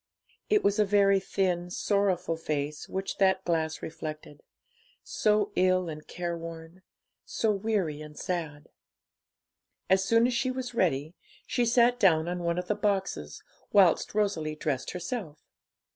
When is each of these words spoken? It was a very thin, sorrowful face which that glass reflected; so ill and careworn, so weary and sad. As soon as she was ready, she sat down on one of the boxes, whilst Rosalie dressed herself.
It 0.49 0.63
was 0.63 0.79
a 0.79 0.83
very 0.83 1.19
thin, 1.19 1.69
sorrowful 1.69 2.35
face 2.35 2.89
which 2.89 3.19
that 3.19 3.45
glass 3.45 3.83
reflected; 3.83 4.41
so 5.03 5.51
ill 5.55 5.89
and 5.89 6.07
careworn, 6.07 6.81
so 7.23 7.51
weary 7.51 8.01
and 8.01 8.17
sad. 8.17 8.69
As 9.91 10.03
soon 10.03 10.25
as 10.25 10.33
she 10.33 10.49
was 10.49 10.73
ready, 10.73 11.13
she 11.45 11.65
sat 11.67 11.99
down 11.99 12.27
on 12.27 12.39
one 12.39 12.57
of 12.57 12.67
the 12.67 12.73
boxes, 12.73 13.43
whilst 13.73 14.15
Rosalie 14.15 14.55
dressed 14.55 14.89
herself. 14.89 15.37